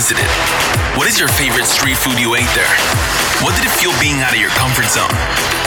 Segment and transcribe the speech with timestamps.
[0.00, 0.24] visited?
[0.96, 2.74] What is your favorite street food you ate there?
[3.44, 5.12] What did it feel being out of your comfort zone?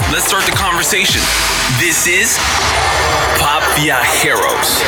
[0.09, 1.21] Let's start the conversation.
[1.77, 2.39] This is
[3.37, 4.81] Pop Viajeros.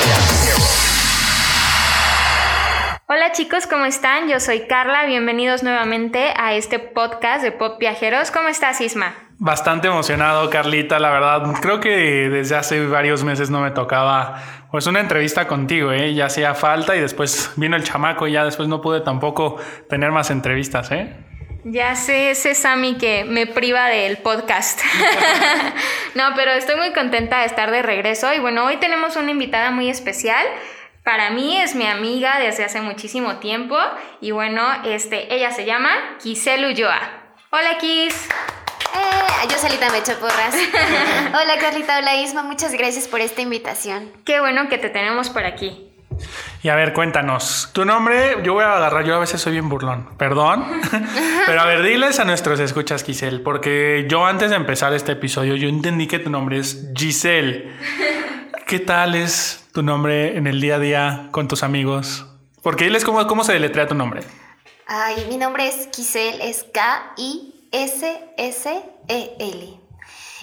[3.07, 4.27] Hola chicos, ¿cómo están?
[4.27, 8.31] Yo soy Carla, bienvenidos nuevamente a este podcast de Pop Viajeros.
[8.31, 9.13] ¿Cómo estás, Isma?
[9.37, 11.43] Bastante emocionado, Carlita, la verdad.
[11.61, 14.41] Creo que desde hace varios meses no me tocaba
[14.75, 16.13] pues una entrevista contigo, ¿eh?
[16.13, 19.55] Ya hacía falta y después vino el chamaco y ya después no pude tampoco
[19.87, 21.15] tener más entrevistas, ¿eh?
[21.63, 24.81] Ya sé, ese Sammy que me priva del podcast.
[26.15, 29.71] no, pero estoy muy contenta de estar de regreso y bueno, hoy tenemos una invitada
[29.71, 30.45] muy especial.
[31.05, 33.77] Para mí es mi amiga desde hace muchísimo tiempo
[34.19, 36.99] y bueno, este, ella se llama Kisel Ulloa.
[37.49, 38.27] Hola Kis.
[38.95, 40.55] Eh, yo solita me echo porras.
[41.27, 44.11] hola Carlita, hola Isma, muchas gracias por esta invitación.
[44.23, 45.91] Qué bueno que te tenemos por aquí.
[46.63, 49.69] Y a ver, cuéntanos, tu nombre, yo voy a agarrar, yo a veces soy bien
[49.69, 50.65] burlón, perdón,
[51.45, 55.55] pero a ver, diles a nuestros escuchas, Giselle, porque yo antes de empezar este episodio,
[55.55, 57.71] yo entendí que tu nombre es Giselle.
[58.65, 62.25] ¿Qué tal es tu nombre en el día a día con tus amigos?
[62.63, 64.21] Porque diles cómo, cómo se deletrea tu nombre.
[64.87, 66.65] Ay, mi nombre es Giselle, es
[67.75, 69.79] K-I-S-S-E-L.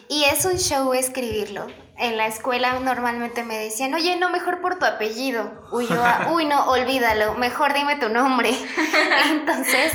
[0.09, 1.67] Y es un show escribirlo.
[1.97, 5.67] En la escuela normalmente me decían, oye, no, mejor por tu apellido.
[5.73, 8.51] Uy, yo, uy, no, olvídalo, mejor dime tu nombre.
[9.31, 9.93] Entonces,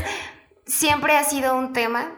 [0.66, 2.16] siempre ha sido un tema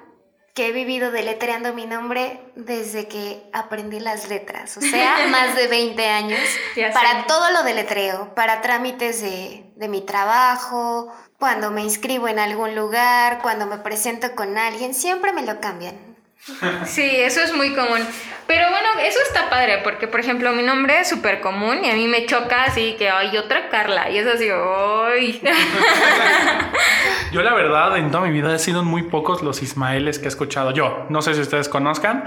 [0.53, 5.67] que he vivido deletreando mi nombre desde que aprendí las letras, o sea, más de
[5.67, 6.40] 20 años,
[6.94, 12.76] para todo lo deletreo, para trámites de, de mi trabajo, cuando me inscribo en algún
[12.76, 15.96] lugar, cuando me presento con alguien, siempre me lo cambian.
[16.86, 18.00] Sí, eso es muy común.
[18.48, 21.94] Pero bueno, eso está padre, porque por ejemplo mi nombre es súper común y a
[21.94, 25.41] mí me choca así que hay otra Carla y es así, ¡ay!
[27.31, 30.28] Yo la verdad en toda mi vida he sido muy pocos los Ismaeles que he
[30.30, 31.06] escuchado yo.
[31.09, 32.24] No sé si ustedes conozcan,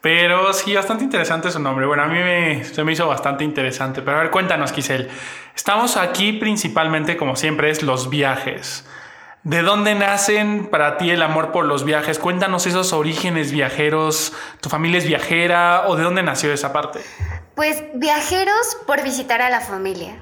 [0.00, 1.86] pero sí, bastante interesante su nombre.
[1.86, 4.00] Bueno, a mí me, se me hizo bastante interesante.
[4.00, 5.08] Pero a ver, cuéntanos, Giselle.
[5.54, 8.84] Estamos aquí principalmente, como siempre, es los viajes.
[9.42, 12.18] ¿De dónde nacen para ti el amor por los viajes?
[12.18, 14.34] Cuéntanos esos orígenes viajeros.
[14.60, 17.00] ¿Tu familia es viajera o de dónde nació esa parte?
[17.54, 20.18] Pues viajeros por visitar a la familia.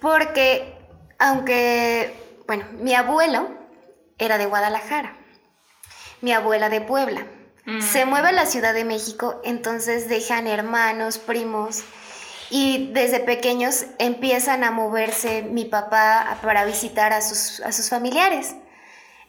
[0.00, 0.74] Porque
[1.18, 2.14] aunque,
[2.46, 3.48] bueno, mi abuelo
[4.18, 5.16] era de Guadalajara,
[6.20, 7.26] mi abuela de Puebla.
[7.80, 11.82] Se mueve a la Ciudad de México, entonces dejan hermanos, primos,
[12.50, 18.54] y desde pequeños empiezan a moverse mi papá para visitar a sus, a sus familiares.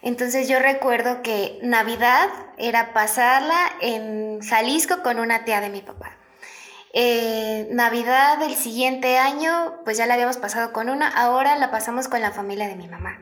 [0.02, 6.18] Entonces yo recuerdo que Navidad era pasarla en Jalisco con una tía de mi papá.
[6.94, 12.08] Eh, Navidad del siguiente año, pues ya la habíamos pasado con una, ahora la pasamos
[12.08, 13.20] con la familia de mi mamá.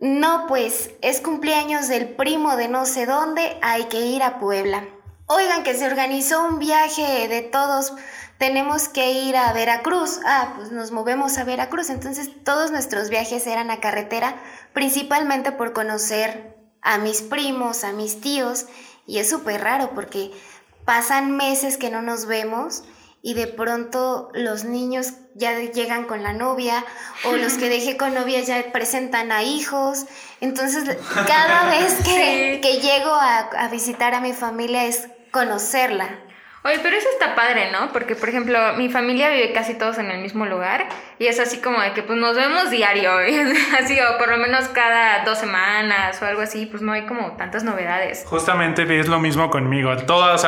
[0.00, 4.84] No, pues es cumpleaños del primo de no sé dónde, hay que ir a Puebla.
[5.26, 7.94] Oigan, que se organizó un viaje de todos
[8.38, 10.20] tenemos que ir a Veracruz.
[10.26, 11.90] Ah, pues nos movemos a Veracruz.
[11.90, 14.36] Entonces todos nuestros viajes eran a carretera,
[14.72, 18.66] principalmente por conocer a mis primos, a mis tíos.
[19.06, 20.32] Y es súper raro porque
[20.84, 22.84] pasan meses que no nos vemos
[23.22, 26.84] y de pronto los niños ya llegan con la novia
[27.24, 30.06] o los que dejé con novia ya presentan a hijos.
[30.40, 30.84] Entonces
[31.26, 36.25] cada vez que, que llego a, a visitar a mi familia es conocerla.
[36.66, 37.92] Oye, pero eso está padre, ¿no?
[37.92, 41.58] Porque, por ejemplo, mi familia vive casi todos en el mismo lugar y es así
[41.58, 43.12] como de que pues nos vemos diario,
[43.78, 47.36] así o por lo menos cada dos semanas o algo así, pues no hay como
[47.36, 48.24] tantas novedades.
[48.26, 49.96] Justamente es lo mismo conmigo.
[49.98, 50.44] Todas,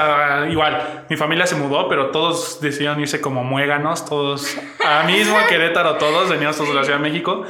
[0.51, 5.99] igual, mi familia se mudó, pero todos decidieron irse como muéganos, todos a mismo Querétaro,
[5.99, 7.45] todos veníamos todos de la Ciudad de México.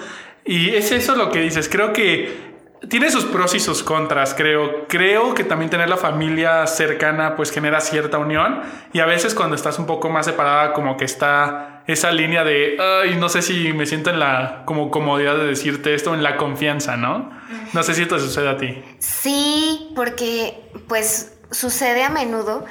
[0.45, 1.71] Y es eso lo que dices.
[1.71, 2.58] Creo que
[2.89, 4.87] tiene sus pros y sus contras, creo.
[4.87, 9.57] Creo que también tener la familia cercana pues genera cierta unión y a veces cuando
[9.57, 13.73] estás un poco más separada como que está esa línea de, ay, no sé si
[13.73, 17.31] me siento en la como comodidad de decirte esto, en la confianza, ¿no?
[17.73, 18.83] No sé si esto sucede a ti.
[18.99, 22.67] Sí, porque pues sucede a menudo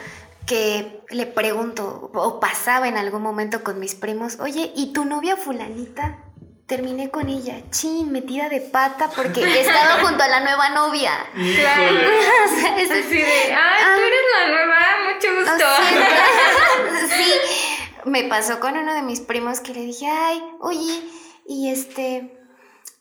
[0.46, 5.36] que le pregunto o pasaba en algún momento con mis primos, oye, ¿y tu novia
[5.36, 6.20] fulanita?
[6.68, 11.12] Terminé con ella, chin, metida de pata porque estaba junto a la nueva novia.
[11.34, 11.98] Claro.
[12.78, 14.78] es así de, ay, tú eres la nueva,
[15.14, 15.66] mucho gusto.
[17.16, 17.34] sí,
[18.06, 21.02] me pasó con uno de mis primos que le dije, ay, oye,
[21.48, 22.38] y este,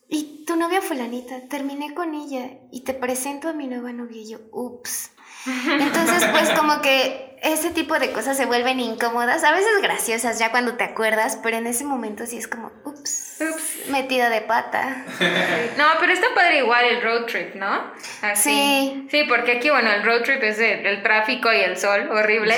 [0.07, 4.29] y tu novia fulanita, terminé con ella y te presento a mi nueva novia y
[4.29, 5.11] yo, ups.
[5.45, 10.51] Entonces, pues como que ese tipo de cosas se vuelven incómodas, a veces graciosas ya
[10.51, 13.37] cuando te acuerdas, pero en ese momento sí es como, ups.
[13.39, 15.05] Ups, metida de pata.
[15.77, 17.91] No, pero está padre igual el road trip, ¿no?
[18.23, 18.49] Así.
[18.49, 19.07] Sí.
[19.11, 22.55] Sí, porque aquí, bueno, el road trip es el, el tráfico y el sol, horrible.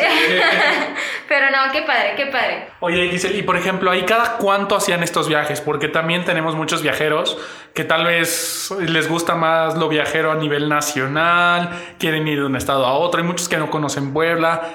[1.28, 2.68] pero no, qué padre, qué padre.
[2.80, 5.60] Oye, Giselle, y por ejemplo, ¿ahí cada cuánto hacían estos viajes?
[5.60, 7.38] Porque también tenemos muchos viajeros
[7.74, 12.56] que tal vez les gusta más lo viajero a nivel nacional, quieren ir de un
[12.56, 14.69] estado a otro, hay muchos que no conocen Puebla.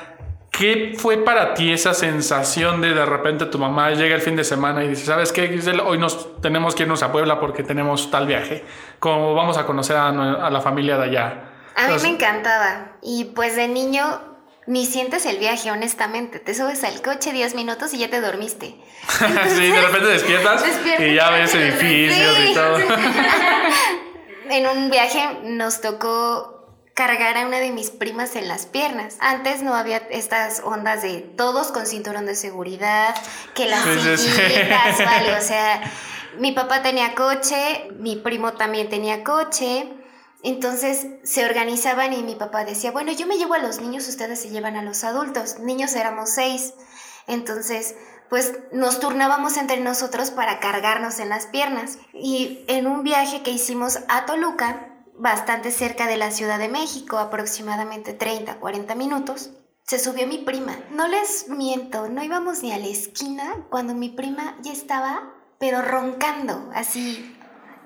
[0.56, 4.45] ¿Qué fue para ti esa sensación de de repente tu mamá llega el fin de
[4.45, 5.81] semana y dice, ¿sabes qué, Giselle?
[5.81, 8.65] Hoy nos tenemos que irnos a Puebla porque tenemos tal viaje.
[9.01, 11.51] Como vamos a conocer a, a la familia de allá.
[11.75, 12.93] A mí me encantaba.
[13.03, 14.21] Y pues de niño
[14.67, 16.39] ni sientes el viaje, honestamente.
[16.39, 18.77] Te subes al coche 10 minutos y ya te dormiste.
[19.49, 20.65] sí, de repente despiertas
[21.00, 22.79] y ya ves edificios y todo.
[24.50, 26.54] En un viaje nos tocó
[26.94, 29.17] cargar a una de mis primas en las piernas.
[29.20, 33.14] Antes no había estas ondas de todos con cinturón de seguridad,
[33.55, 34.31] que las Sí, sí, sí.
[34.31, 35.82] sillitas, vale, o sea,
[36.38, 39.93] mi papá tenía coche, mi primo también tenía coche.
[40.44, 44.40] Entonces se organizaban y mi papá decía, bueno, yo me llevo a los niños, ustedes
[44.43, 45.58] se llevan a los adultos.
[45.58, 46.75] Niños éramos seis.
[47.26, 47.94] Entonces,
[48.29, 51.97] pues nos turnábamos entre nosotros para cargarnos en las piernas.
[52.12, 57.19] Y en un viaje que hicimos a Toluca, bastante cerca de la Ciudad de México,
[57.19, 59.50] aproximadamente 30, 40 minutos,
[59.84, 60.76] se subió mi prima.
[60.90, 65.82] No les miento, no íbamos ni a la esquina cuando mi prima ya estaba, pero
[65.82, 67.37] roncando, así,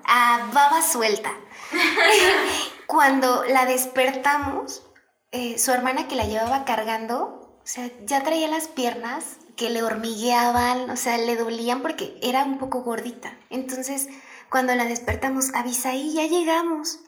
[0.05, 1.31] a baba suelta.
[2.87, 4.83] Cuando la despertamos,
[5.31, 9.83] eh, su hermana que la llevaba cargando, o sea, ya traía las piernas que le
[9.83, 13.37] hormigueaban, o sea, le dolían porque era un poco gordita.
[13.51, 14.07] Entonces,
[14.49, 17.01] cuando la despertamos, Avisaí, ya llegamos.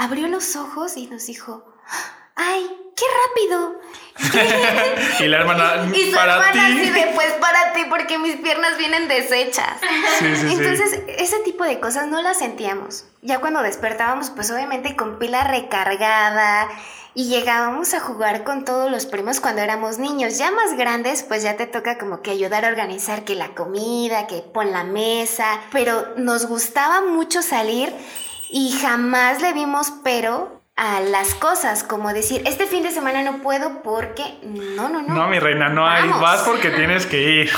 [0.00, 1.62] Abrió los ojos y nos dijo,
[2.34, 2.66] ¡ay,
[2.96, 3.80] qué rápido!
[5.20, 6.58] Y la hermana, Y su para hermana ti.
[6.58, 9.78] así de, pues para ti, porque mis piernas vienen deshechas.
[10.18, 10.52] Sí, sí, sí.
[10.54, 13.04] Entonces, ese tipo de cosas no las sentíamos.
[13.20, 16.68] Ya cuando despertábamos, pues obviamente con pila recargada
[17.12, 20.38] y llegábamos a jugar con todos los primos cuando éramos niños.
[20.38, 24.26] Ya más grandes, pues ya te toca como que ayudar a organizar que la comida,
[24.26, 27.92] que pon la mesa, pero nos gustaba mucho salir
[28.52, 33.42] y jamás le vimos pero a las cosas, como decir, este fin de semana no
[33.42, 35.14] puedo porque no, no, no.
[35.14, 36.08] No, mi reina, no hay.
[36.08, 37.50] Vas porque tienes que ir.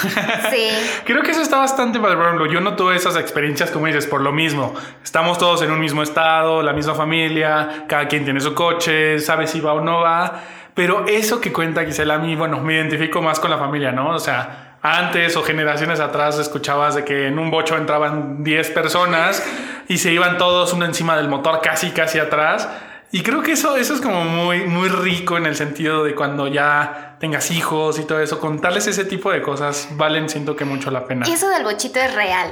[0.51, 0.71] Sí.
[1.05, 2.47] Creo que eso está bastante padre, por ejemplo.
[2.47, 4.75] Yo no tuve esas experiencias, como dices, por lo mismo.
[5.05, 9.47] Estamos todos en un mismo estado, la misma familia, cada quien tiene su coche, sabe
[9.47, 10.41] si va o no va.
[10.75, 14.17] Pero eso que cuenta Gisela a mí, bueno, me identifico más con la familia, ¿no?
[14.17, 19.47] O sea, antes o generaciones atrás escuchabas de que en un bocho entraban 10 personas
[19.93, 22.67] y se iban todos uno encima del motor, casi, casi atrás.
[23.11, 26.49] Y creo que eso, eso es como muy, muy rico en el sentido de cuando
[26.49, 28.41] ya tengas hijos y todo eso.
[28.41, 31.29] Contarles ese tipo de cosas valen, siento que mucho la pena.
[31.29, 32.51] Y eso del bochito es real.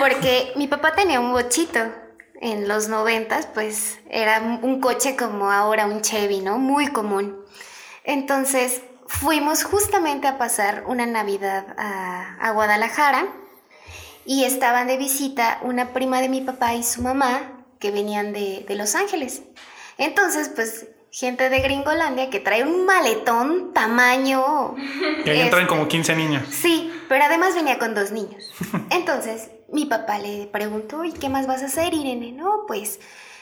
[0.00, 1.78] Porque mi papá tenía un bochito.
[2.42, 6.58] En los noventas, pues era un coche como ahora un Chevy, ¿no?
[6.58, 7.44] Muy común.
[8.02, 13.26] Entonces fuimos justamente a pasar una Navidad a, a Guadalajara
[14.30, 18.64] y estaban de visita una prima de mi papá y su mamá que venían de,
[18.68, 19.42] de Los Ángeles.
[19.98, 24.76] Entonces, pues gente de Gringolandia que trae un maletón tamaño...
[25.24, 26.44] Y ahí entran este, como 15 niños.
[26.48, 28.52] Sí, pero además venía con dos niños.
[28.90, 32.30] Entonces, mi papá le preguntó, ¿y qué más vas a hacer, Irene?
[32.30, 33.00] No, pues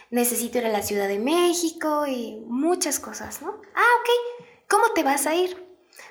[0.08, 3.60] necesito ir a la Ciudad de México y muchas cosas, ¿no?
[3.74, 4.46] Ah, ok.
[4.70, 5.54] ¿Cómo te vas a ir?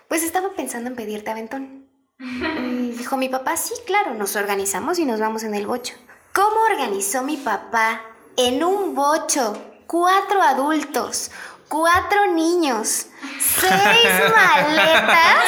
[0.07, 1.86] Pues estaba pensando en pedirte aventón.
[2.19, 5.93] Y dijo mi papá, sí, claro, nos organizamos y nos vamos en el bocho.
[6.33, 8.01] ¿Cómo organizó mi papá
[8.35, 9.55] en un bocho?
[9.85, 11.29] Cuatro adultos,
[11.67, 13.07] cuatro niños,
[13.39, 13.71] seis
[14.35, 15.43] maletas.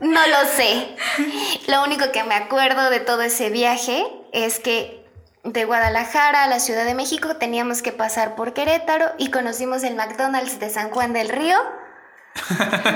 [0.00, 0.96] No lo sé.
[1.66, 5.06] Lo único que me acuerdo de todo ese viaje es que
[5.44, 9.96] de Guadalajara a la Ciudad de México teníamos que pasar por Querétaro y conocimos el
[9.96, 11.58] McDonald's de San Juan del Río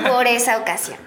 [0.08, 0.98] por esa ocasión.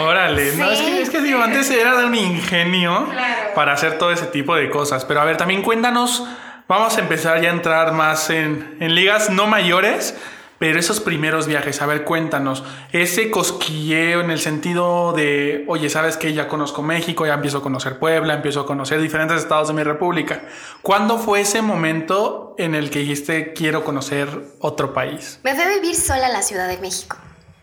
[0.00, 0.84] Órale, no, es Sí.
[0.86, 3.50] que, es que digo, antes era de un ingenio Claro.
[3.54, 5.04] para hacer todo ese tipo de cosas.
[5.04, 6.24] Pero a ver, también cuéntanos,
[6.68, 10.14] vamos a empezar ya a entrar más en, en ligas no mayores,
[10.58, 16.16] pero esos primeros viajes, a ver, cuéntanos, ese cosquilleo en el sentido de, oye, ¿sabes
[16.16, 19.74] que Ya conozco México, ya empiezo a conocer Puebla, empiezo a conocer diferentes estados de
[19.74, 20.40] mi república.
[20.82, 25.38] ¿Cuándo fue ese momento en el que dijiste, quiero conocer otro país?
[25.44, 27.16] Me fui a vivir sola a la Ciudad de México.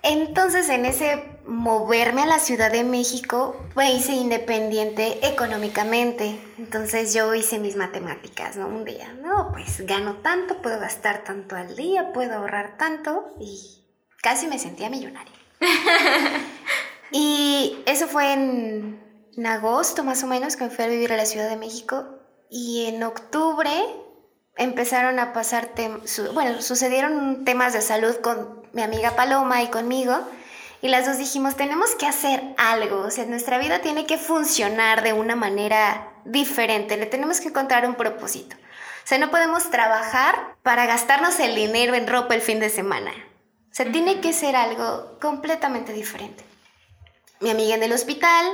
[0.06, 6.40] Entonces, en ese moverme a la Ciudad de México, me hice independiente económicamente.
[6.58, 8.68] Entonces, yo hice mis matemáticas, ¿no?
[8.68, 13.84] Un día, no, pues gano tanto, puedo gastar tanto al día, puedo ahorrar tanto y
[14.22, 15.34] casi me sentía millonaria.
[17.12, 19.06] y eso fue en
[19.38, 22.06] en agosto más o menos que me fui a vivir a la Ciudad de México
[22.50, 23.72] y en octubre
[24.58, 25.72] empezaron a pasar,
[26.34, 30.20] bueno, sucedieron temas de salud con mi amiga Paloma y conmigo
[30.82, 35.01] y las dos dijimos, tenemos que hacer algo, o sea, nuestra vida tiene que funcionar
[35.01, 38.55] de una manera diferente, le tenemos que encontrar un propósito.
[38.58, 43.12] O sea, no podemos trabajar para gastarnos el dinero en ropa el fin de semana.
[43.12, 46.44] O sea, tiene que ser algo completamente diferente.
[47.39, 48.46] Mi amiga en el hospital,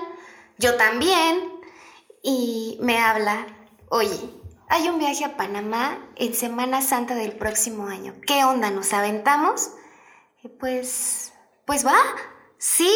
[0.57, 1.51] yo también,
[2.21, 3.47] y me habla,
[3.89, 4.19] oye,
[4.69, 8.13] hay un viaje a Panamá en Semana Santa del próximo año.
[8.25, 8.69] ¿Qué onda?
[8.69, 9.71] ¿Nos aventamos?
[10.59, 11.33] Pues,
[11.65, 11.97] pues va,
[12.57, 12.91] sí.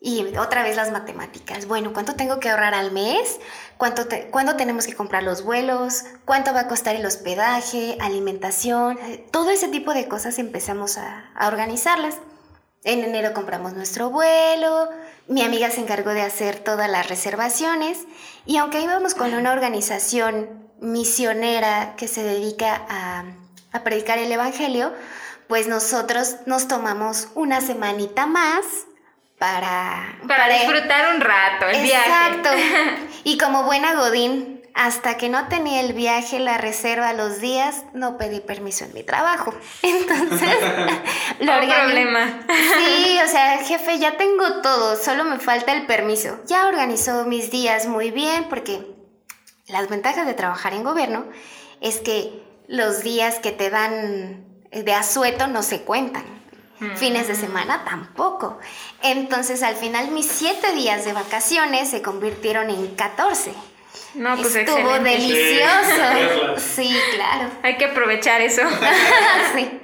[0.00, 1.66] Y otra vez las matemáticas.
[1.66, 3.38] Bueno, ¿cuánto tengo que ahorrar al mes?
[3.76, 6.02] ¿Cuánto ¿Cuándo tenemos que comprar los vuelos?
[6.24, 8.98] ¿Cuánto va a costar el hospedaje, alimentación?
[9.30, 12.16] Todo ese tipo de cosas empezamos a, organizarlas.
[12.82, 14.88] En enero compramos nuestro vuelo,
[15.28, 18.00] mi amiga se encargó de hacer todas las reservaciones
[18.44, 24.92] y aunque íbamos con una organización misionera que se dedica a predicar el Evangelio,
[25.52, 28.64] pues nosotros nos tomamos una semanita más
[29.38, 32.08] para, para, disfrutar un rato el viaje.
[32.08, 32.48] Exacto.
[33.24, 38.16] Y como buena Godín, hasta que no tenía el viaje, la reserva, los días, no
[38.16, 39.54] pedí permiso en mi trabajo.
[39.82, 40.56] Entonces,
[41.40, 42.46] lo problema.
[42.78, 46.40] Sí, o sea, jefe, ya tengo todo, solo me falta el permiso.
[46.46, 48.86] Ya organizó mis días muy bien porque
[49.68, 51.26] las ventajas de trabajar en gobierno
[51.82, 56.24] es que los días que te dan de asueto no se cuentan.
[56.96, 58.58] Fines de semana tampoco.
[59.02, 63.52] Entonces al final mis siete días de vacaciones se convirtieron en 14.
[64.14, 66.56] No, pues Estuvo delicioso.
[66.58, 67.50] Sí, claro.
[67.62, 68.62] Hay que aprovechar eso.
[69.54, 69.80] sí.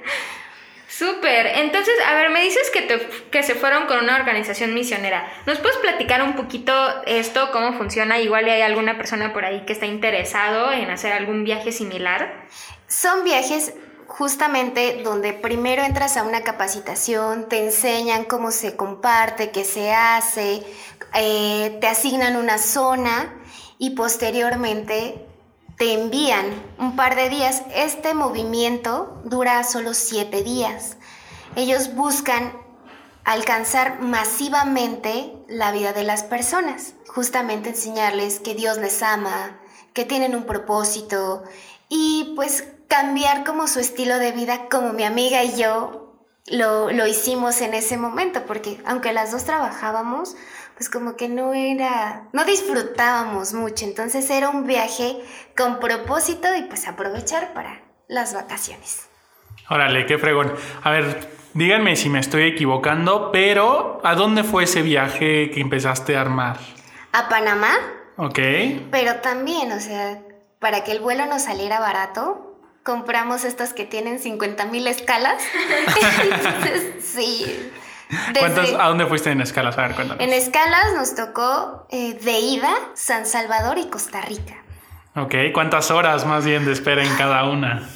[0.87, 1.45] Súper.
[1.45, 2.99] Entonces, a ver, me dices que, te,
[3.31, 5.31] que se fueron con una organización misionera.
[5.45, 6.73] ¿Nos puedes platicar un poquito
[7.05, 8.19] esto, cómo funciona?
[8.19, 12.33] Igual hay alguna persona por ahí que está interesado en hacer algún viaje similar.
[12.87, 13.73] Son viajes
[14.09, 20.65] justamente donde primero entras a una capacitación, te enseñan cómo se comparte, qué se hace,
[21.13, 23.33] eh, te asignan una zona
[23.77, 25.25] y posteriormente
[25.77, 26.45] te envían
[26.79, 27.61] un par de días.
[27.73, 30.97] Este movimiento dura solo siete días.
[31.55, 32.51] Ellos buscan
[33.23, 39.59] alcanzar masivamente la vida de las personas, justamente enseñarles que Dios les ama,
[39.93, 41.43] que tienen un propósito
[41.89, 47.05] y pues cambiar como su estilo de vida como mi amiga y yo lo, lo,
[47.05, 50.35] hicimos en ese momento, porque aunque las dos trabajábamos,
[50.75, 55.21] pues como que no era, no disfrutábamos mucho, entonces era un viaje
[55.55, 59.07] con propósito y pues aprovechar para las vacaciones.
[59.69, 60.51] Órale, qué fregón.
[60.81, 66.17] A ver, díganme si me estoy equivocando, pero ¿a dónde fue ese viaje que empezaste
[66.17, 66.57] a armar?
[67.11, 67.71] A Panamá.
[68.17, 68.39] Ok.
[68.89, 70.23] Pero también, o sea,
[70.59, 72.48] para que el vuelo nos saliera barato,
[72.83, 75.41] compramos estas que tienen 50 mil escalas.
[77.01, 77.71] sí.
[78.79, 79.77] ¿A dónde fuiste en escalas?
[79.77, 80.23] A ver, cuéntanos.
[80.23, 84.55] En escalas nos tocó eh, de ida San Salvador y Costa Rica.
[85.15, 87.87] Ok, ¿cuántas horas más bien de espera en cada una?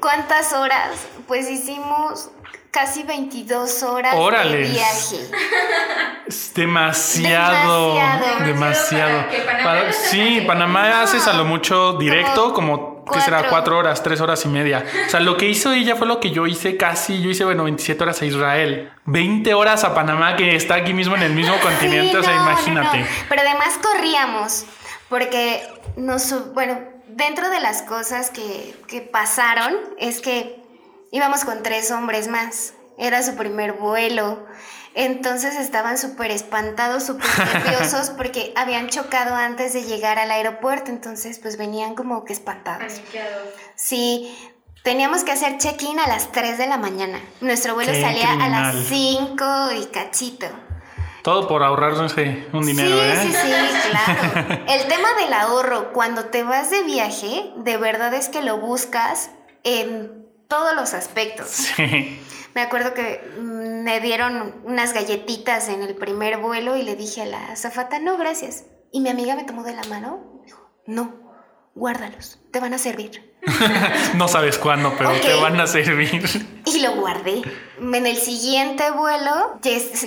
[0.00, 1.06] ¿Cuántas horas?
[1.26, 2.30] Pues hicimos
[2.70, 4.14] casi 22 horas
[4.50, 5.30] de viaje.
[6.26, 7.98] Es demasiado.
[8.44, 9.24] Demasiado.
[9.90, 13.48] sí, Panamá haces a lo mucho directo, como, ¿qué será?
[13.48, 14.84] Cuatro horas, tres horas y media.
[15.06, 17.22] O sea, lo que hizo ella fue lo que yo hice casi.
[17.22, 18.90] Yo hice, bueno, 27 horas a Israel.
[19.06, 22.16] 20 horas a Panamá, que está aquí mismo en el mismo continente.
[22.16, 23.06] o sea, imagínate.
[23.28, 24.64] Pero además corríamos,
[25.08, 25.62] porque
[25.96, 30.60] nos, bueno, dentro de las cosas que, que pasaron es que
[31.12, 32.74] Íbamos con tres hombres más.
[32.96, 34.46] Era su primer vuelo.
[34.94, 40.90] Entonces estaban súper espantados, súper nerviosos porque habían chocado antes de llegar al aeropuerto.
[40.90, 43.00] Entonces pues venían como que espantados.
[43.76, 44.34] Sí,
[44.82, 47.20] teníamos que hacer check-in a las 3 de la mañana.
[47.40, 49.44] Nuestro vuelo salía a las 5
[49.80, 50.46] y cachito.
[51.22, 53.18] Todo por ahorrarse un dinero, sí, ¿eh?
[53.22, 54.64] Sí, sí, claro.
[54.68, 59.30] El tema del ahorro, cuando te vas de viaje, de verdad es que lo buscas
[59.62, 61.48] en todos los aspectos.
[61.48, 62.20] Sí.
[62.54, 67.26] Me acuerdo que me dieron unas galletitas en el primer vuelo y le dije a
[67.26, 68.64] la azafata, no, gracias.
[68.92, 71.14] Y mi amiga me tomó de la mano, dijo, no,
[71.74, 73.30] guárdalos, te van a servir.
[74.16, 76.22] no sabes cuándo, pero te van a servir.
[76.66, 77.42] Y lo guardé.
[77.78, 79.60] En el siguiente vuelo,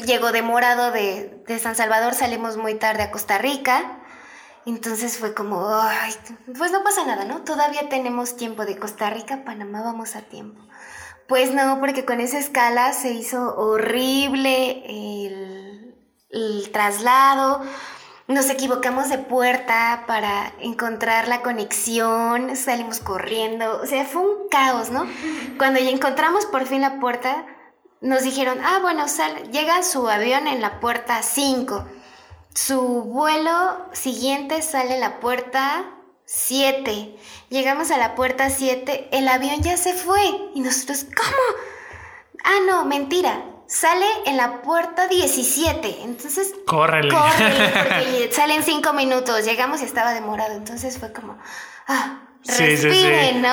[0.05, 3.99] llegó demorado de, de San Salvador, salimos muy tarde a Costa Rica.
[4.65, 6.13] Entonces fue como, ay,
[6.57, 7.41] pues no pasa nada, ¿no?
[7.43, 10.61] Todavía tenemos tiempo de Costa Rica, Panamá, vamos a tiempo.
[11.33, 14.83] Pues no, porque con esa escala se hizo horrible
[16.29, 17.63] el, traslado.
[18.27, 24.91] nos equivocamos de puerta para encontrar la conexión, salimos corriendo, o sea, fue un caos,
[24.91, 25.07] ¿no?
[25.57, 27.47] Cuando ya encontramos por fin la puerta,
[27.99, 31.83] nos dijeron, ah, bueno, sal, llega su avión en la puerta 5,
[32.53, 35.83] su vuelo siguiente sale en la puerta
[36.25, 37.15] 7,
[37.49, 40.21] llegamos a la puerta 7, el avión ya se fue
[40.53, 41.59] y nosotros, ¿cómo?
[42.43, 46.03] Ah, no, mentira, sale en la puerta 17.
[46.03, 46.53] Entonces.
[46.65, 47.09] Córrele.
[47.09, 49.45] Córrele, porque salen cinco minutos.
[49.45, 50.53] Llegamos y estaba demorado.
[50.53, 51.37] Entonces fue como.
[51.87, 53.07] Ah, Sí, sí, sí.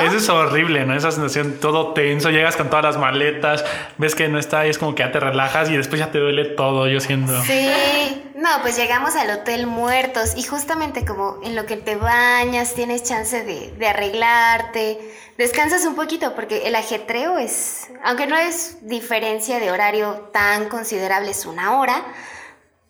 [0.05, 0.97] Eso es horrible, ¿no?
[0.97, 3.65] Esa sensación todo tenso, llegas con todas las maletas,
[3.99, 6.19] ves que no está y es como que ya te relajas y después ya te
[6.19, 7.41] duele todo, yo siento.
[7.43, 7.71] Sí,
[8.35, 13.05] no, pues llegamos al hotel muertos y justamente como en lo que te bañas, tienes
[13.05, 14.99] chance de, de arreglarte,
[15.39, 21.31] descansas un poquito porque el ajetreo es, aunque no es diferencia de horario tan considerable,
[21.31, 22.05] es una hora.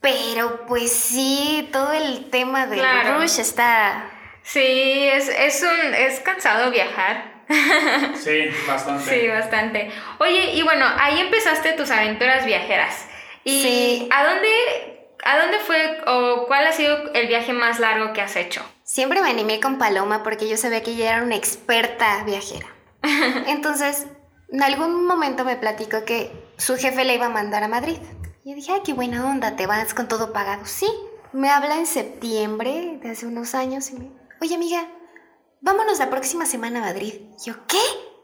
[0.00, 2.80] Pero pues sí, todo el tema del
[3.19, 4.11] rush está
[4.52, 7.40] Sí, es, es, un, es cansado viajar.
[8.16, 9.21] Sí, bastante.
[9.21, 9.90] Sí, bastante.
[10.19, 13.07] Oye, y bueno, ahí empezaste tus aventuras viajeras.
[13.45, 18.21] ¿Y a dónde, a dónde fue o cuál ha sido el viaje más largo que
[18.21, 18.62] has hecho?
[18.85, 22.66] Siempre me animé con Paloma porque yo sabía que ella era una experta viajera.
[23.47, 24.07] Entonces,
[24.52, 27.99] en algún momento me platicó que su jefe le iba a mandar a Madrid.
[28.45, 30.66] Y yo dije, ay, qué buena onda, te vas con todo pagado.
[30.66, 30.88] Sí,
[31.33, 34.88] me habla en septiembre de hace unos años y me oye amiga,
[35.61, 37.14] vámonos la próxima semana a Madrid.
[37.44, 37.80] Yo, ¿qué?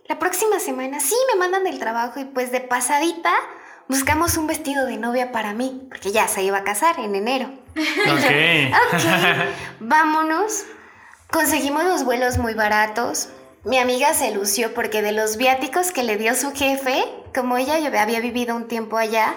[0.08, 1.00] ¿La próxima semana?
[1.00, 3.34] Sí, me mandan del trabajo y pues de pasadita
[3.88, 7.50] buscamos un vestido de novia para mí, porque ya se iba a casar en enero.
[7.76, 8.94] Ok.
[8.94, 9.02] ok,
[9.80, 10.64] vámonos.
[11.30, 13.28] Conseguimos los vuelos muy baratos.
[13.64, 17.04] Mi amiga se lució porque de los viáticos que le dio su jefe,
[17.34, 19.34] como ella había vivido un tiempo allá,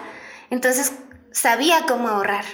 [0.51, 0.93] entonces
[1.31, 2.45] sabía cómo ahorrar.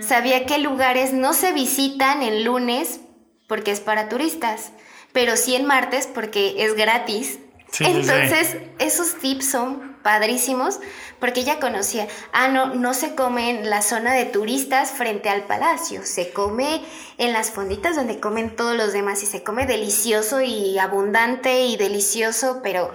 [0.00, 3.00] Sabía qué lugares no se visitan el lunes
[3.48, 4.70] porque es para turistas,
[5.12, 7.40] pero sí en martes porque es gratis.
[7.80, 10.80] Entonces, esos tips son padrísimos
[11.18, 15.42] porque ella conocía, ah, no, no se come en la zona de turistas frente al
[15.42, 16.82] palacio, se come
[17.18, 21.76] en las fonditas donde comen todos los demás y se come delicioso y abundante y
[21.76, 22.90] delicioso, pero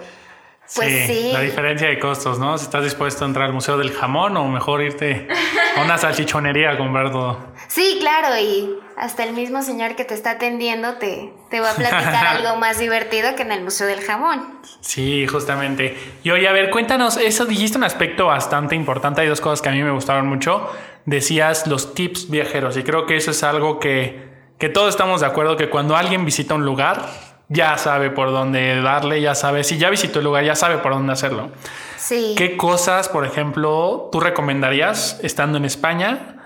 [0.74, 2.56] pues sí, La diferencia de costos, ¿no?
[2.56, 5.28] Si estás dispuesto a entrar al Museo del Jamón o mejor irte
[5.76, 7.38] a una salchichonería a comprar todo.
[7.68, 11.74] Sí, claro, y hasta el mismo señor que te está atendiendo te, te va a
[11.74, 14.60] platicar algo más divertido que en el Museo del Jamón.
[14.80, 15.96] Sí, justamente.
[16.22, 19.68] Y oye, a ver, cuéntanos, eso dijiste un aspecto bastante importante, hay dos cosas que
[19.68, 20.70] a mí me gustaron mucho.
[21.04, 25.26] Decías los tips viajeros y creo que eso es algo que, que todos estamos de
[25.26, 27.06] acuerdo que cuando alguien visita un lugar,
[27.48, 30.92] ya sabe por dónde darle, ya sabe, si ya visitó el lugar, ya sabe por
[30.92, 31.50] dónde hacerlo.
[31.96, 32.34] Sí.
[32.36, 36.36] ¿Qué cosas, por ejemplo, tú recomendarías estando en España?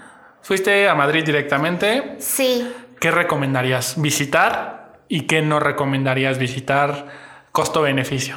[0.42, 2.16] ¿Fuiste a Madrid directamente?
[2.18, 2.72] Sí.
[3.00, 7.06] ¿Qué recomendarías visitar y qué no recomendarías visitar
[7.52, 8.36] costo-beneficio?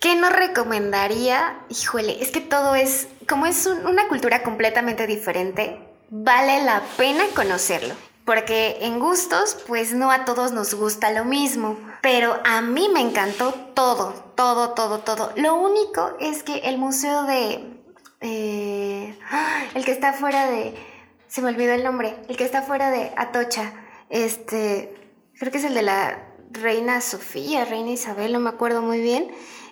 [0.00, 1.58] ¿Qué no recomendaría?
[1.68, 7.94] Híjole, es que todo es, como es una cultura completamente diferente, vale la pena conocerlo
[8.30, 13.00] porque en gustos, pues no a todos nos gusta lo mismo, pero a mí me
[13.00, 15.32] encantó todo, todo, todo, todo.
[15.34, 17.82] Lo único es que el museo de...
[18.20, 19.18] Eh,
[19.74, 20.76] el que está fuera de...
[21.26, 23.72] Se me olvidó el nombre, el que está fuera de Atocha,
[24.10, 24.94] este,
[25.36, 29.28] creo que es el de la reina Sofía, reina Isabel, no me acuerdo muy bien,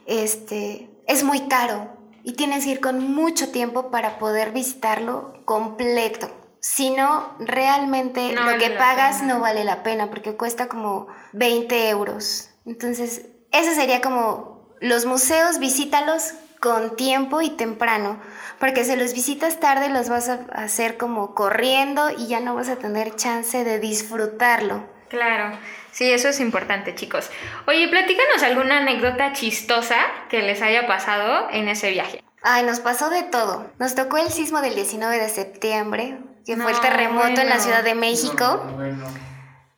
[0.06, 6.37] este, es muy caro y tienes que ir con mucho tiempo para poder visitarlo completo
[6.74, 12.50] sino realmente lo que pagas no vale la pena porque cuesta como 20 euros.
[12.66, 18.20] Entonces, eso sería como los museos, visítalos con tiempo y temprano,
[18.60, 22.68] porque si los visitas tarde los vas a hacer como corriendo y ya no vas
[22.68, 24.86] a tener chance de disfrutarlo.
[25.08, 25.58] Claro,
[25.90, 27.30] sí, eso es importante, chicos.
[27.66, 29.96] Oye, platícanos alguna anécdota chistosa
[30.28, 32.22] que les haya pasado en ese viaje.
[32.42, 33.70] Ay, nos pasó de todo.
[33.78, 37.84] Nos tocó el sismo del 19 de septiembre, que fue el terremoto en la Ciudad
[37.84, 38.64] de México.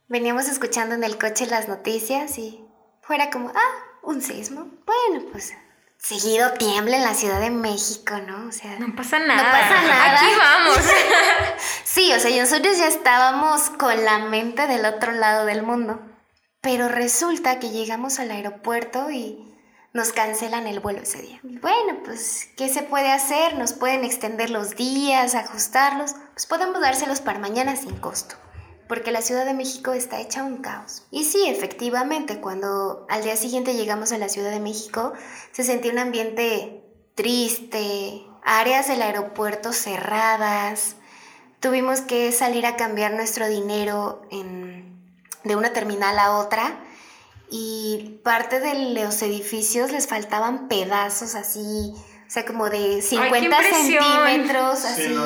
[0.06, 2.64] Veníamos escuchando en el coche las noticias y
[3.02, 4.68] fuera como, ah, un sismo.
[4.86, 5.52] Bueno, pues
[5.96, 8.46] seguido tiembla en la Ciudad de México, ¿no?
[8.46, 9.42] O sea, no pasa nada.
[9.42, 10.12] No pasa nada.
[10.12, 10.78] Aquí vamos.
[11.84, 16.00] sí, o sea, nosotros ya estábamos con la mente del otro lado del mundo.
[16.60, 19.49] Pero resulta que llegamos al aeropuerto y
[19.92, 21.40] nos cancelan el vuelo ese día.
[21.42, 23.56] Bueno, pues, ¿qué se puede hacer?
[23.56, 26.14] Nos pueden extender los días, ajustarlos.
[26.32, 28.36] Pues podemos dárselos para mañana sin costo.
[28.88, 31.06] Porque la Ciudad de México está hecha un caos.
[31.10, 35.12] Y sí, efectivamente, cuando al día siguiente llegamos a la Ciudad de México,
[35.52, 40.96] se sentía un ambiente triste, áreas del aeropuerto cerradas,
[41.60, 44.22] tuvimos que salir a cambiar nuestro dinero
[45.44, 46.80] de una terminal a otra
[47.50, 51.92] y parte de los edificios les faltaban pedazos así,
[52.26, 55.16] o sea, como de 50 centímetros, así.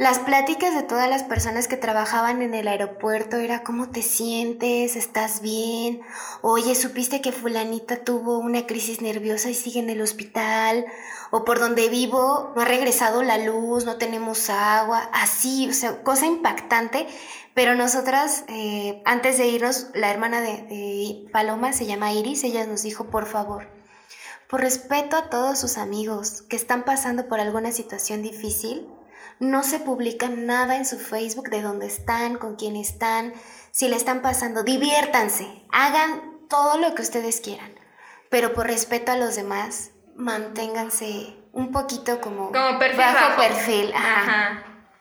[0.00, 4.96] Las pláticas de todas las personas que trabajaban en el aeropuerto era cómo te sientes,
[4.96, 6.00] estás bien,
[6.40, 10.86] oye, supiste que fulanita tuvo una crisis nerviosa y sigue en el hospital,
[11.30, 16.02] o por donde vivo no ha regresado la luz, no tenemos agua, así, o sea,
[16.02, 17.06] cosa impactante,
[17.54, 22.66] pero nosotras, eh, antes de irnos, la hermana de, de Paloma se llama Iris, ella
[22.66, 23.68] nos dijo, por favor,
[24.48, 28.88] por respeto a todos sus amigos que están pasando por alguna situación difícil,
[29.40, 33.32] no se publica nada en su Facebook de dónde están, con quién están,
[33.70, 34.62] si le están pasando.
[34.62, 37.72] Diviértanse, hagan todo lo que ustedes quieran,
[38.28, 42.78] pero por respeto a los demás, manténganse un poquito como, bajo,
[43.36, 43.92] perfil.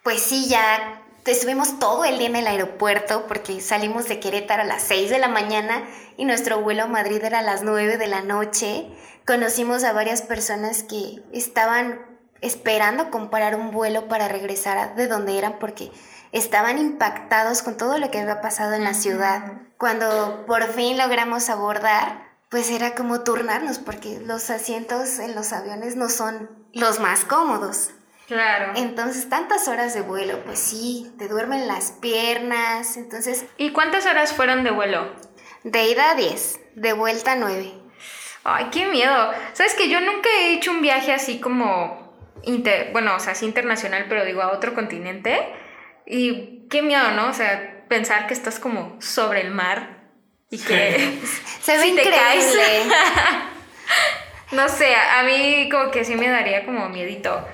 [0.04, 4.66] Pues sí, ya estuvimos todo el día en el aeropuerto porque salimos de Querétaro a
[4.66, 5.84] las 6 de la mañana
[6.18, 8.88] y nuestro vuelo a Madrid era a las 9 de la noche.
[9.26, 12.00] Conocimos a varias personas que estaban
[12.42, 15.92] esperando comprar un vuelo para regresar de donde eran porque
[16.32, 19.62] estaban impactados con todo lo que había pasado en la ciudad.
[19.78, 25.96] Cuando por fin logramos abordar, pues era como turnarnos porque los asientos en los aviones
[25.96, 27.92] no son los más cómodos.
[28.30, 28.72] Claro.
[28.78, 33.46] Entonces, tantas horas de vuelo, pues sí, te duermen las piernas, entonces...
[33.58, 35.14] ¿Y cuántas horas fueron de vuelo?
[35.64, 37.74] De ida 10, de vuelta 9.
[38.46, 39.32] Ay, qué miedo.
[39.52, 42.10] Sabes que yo nunca he hecho un viaje así como
[42.94, 45.54] bueno, o sea, es internacional, pero digo a otro continente.
[46.06, 47.28] Y qué miedo, ¿no?
[47.28, 50.08] O sea, pensar que estás como sobre el mar
[50.50, 51.20] y que
[51.62, 52.84] se ve increíble.
[54.52, 57.46] no sé, a mí como que sí me daría como miedito.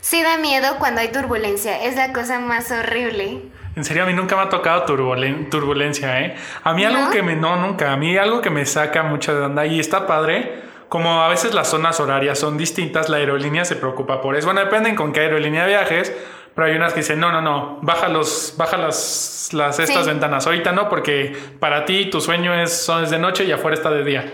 [0.00, 3.42] Sí da miedo cuando hay turbulencia, es la cosa más horrible.
[3.76, 6.36] En serio, a mí nunca me ha tocado turbulencia, ¿eh?
[6.62, 7.34] A mí algo que me...
[7.34, 7.92] No, nunca.
[7.92, 10.62] A mí algo que me saca mucho de onda y está padre
[10.94, 14.46] como a veces las zonas horarias son distintas, la aerolínea se preocupa por eso.
[14.46, 16.14] Bueno, dependen con qué aerolínea viajes,
[16.54, 20.46] pero hay unas que dicen, no, no, no, baja, los, baja las, las estas ventanas.
[20.46, 24.04] Ahorita no, porque para ti tu sueño es, son, de noche y afuera está de
[24.04, 24.24] día.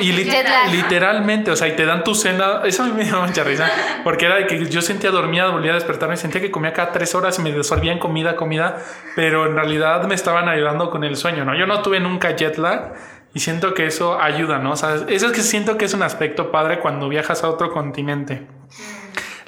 [0.00, 2.60] y literalmente, o sea, y te dan tu cena.
[2.64, 3.68] Eso a mí me dio mucha risa,
[4.04, 7.12] porque era de que yo sentía dormida, volvía a despertarme, sentía que comía cada tres
[7.16, 8.78] horas y me desolvían comida, comida,
[9.16, 11.56] pero en realidad me estaban ayudando con el sueño, ¿no?
[11.56, 12.92] Yo no tuve nunca jet lag
[13.34, 14.72] y siento que eso ayuda, ¿no?
[14.72, 17.72] O sea, eso es que siento que es un aspecto padre cuando viajas a otro
[17.72, 18.59] continente.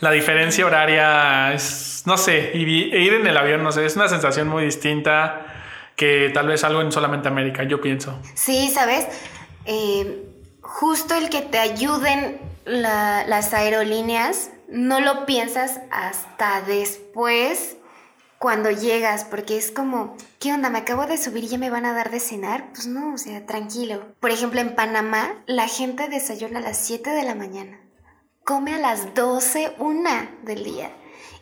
[0.02, 3.94] La diferencia horaria es, no sé, y, e ir en el avión, no sé, es
[3.94, 5.46] una sensación muy distinta
[5.94, 8.18] que tal vez algo en solamente América, yo pienso.
[8.34, 9.06] Sí, sabes,
[9.64, 10.24] eh,
[10.60, 17.76] justo el que te ayuden las aerolíneas, no lo piensas hasta después
[18.38, 20.68] cuando llegas, porque es como, ¿qué onda?
[20.68, 22.72] Me acabo de subir y ya me van a dar de cenar.
[22.72, 24.02] Pues no, o sea, tranquilo.
[24.18, 27.78] Por ejemplo, en Panamá, la gente desayuna a las 7 de la mañana,
[28.44, 30.92] come a las 12, una del día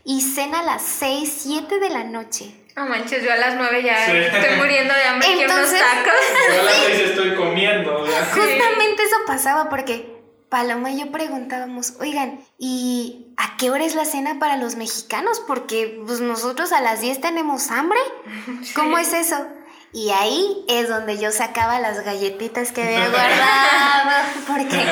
[0.05, 2.55] y cena a las 6, 7 de la noche.
[2.77, 6.13] No manches, yo a las 9 ya estoy muriendo de hambre, quiero unos tacos.
[6.55, 8.07] Yo a las 6 estoy comiendo.
[8.33, 14.05] Justamente eso pasaba porque Paloma y yo preguntábamos, oigan, ¿y a qué hora es la
[14.05, 15.41] cena para los mexicanos?
[15.47, 18.01] Porque pues, nosotros a las 10 tenemos hambre.
[18.75, 19.47] ¿Cómo es eso?
[19.93, 24.29] Y ahí es donde yo sacaba las galletitas que había guardado.
[24.47, 24.87] Porque.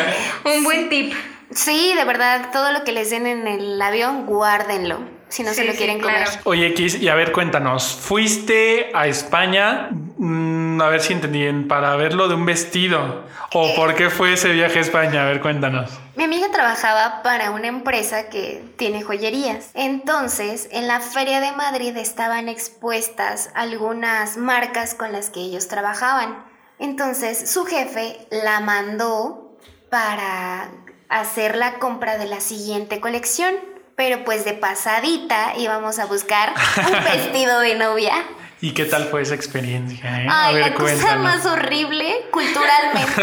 [0.45, 1.15] Un buen tip.
[1.51, 5.01] Sí, de verdad, todo lo que les den en el avión, guárdenlo.
[5.29, 6.27] Si no se lo quieren comer.
[6.45, 7.99] Oye, X, y a ver, cuéntanos.
[8.01, 9.91] ¿Fuiste a España?
[10.17, 13.25] Mm, a ver si entendí para verlo de un vestido.
[13.53, 15.23] ¿O por qué fue ese viaje a España?
[15.23, 15.91] A ver, cuéntanos.
[16.17, 19.71] Mi amiga trabajaba para una empresa que tiene joyerías.
[19.75, 26.43] Entonces, en la Feria de Madrid estaban expuestas algunas marcas con las que ellos trabajaban.
[26.79, 29.57] Entonces, su jefe la mandó
[29.91, 30.71] para
[31.09, 33.55] hacer la compra de la siguiente colección.
[33.97, 38.15] Pero pues de pasadita íbamos a buscar un vestido de novia.
[38.61, 40.23] ¿Y qué tal fue esa experiencia?
[40.23, 40.27] Eh?
[40.29, 43.23] Ay, la cosa más horrible culturalmente.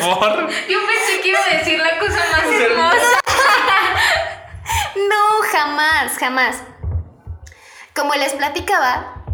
[0.00, 0.50] ¿Por?
[0.68, 3.20] Yo pensé que iba a decir la cosa más hermosa.
[4.96, 6.56] no, jamás, jamás.
[7.94, 9.24] Como les platicaba,